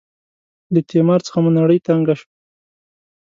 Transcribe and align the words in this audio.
له 0.73 0.79
تیمار 0.89 1.19
څخه 1.27 1.37
مو 1.43 1.51
نړۍ 1.59 1.79
تنګه 1.87 2.13
شوه. 2.19 2.29